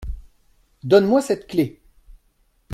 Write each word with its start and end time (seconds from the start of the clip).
Donne-moi 0.83 1.21
cette 1.21 1.45
clé! 1.45 1.79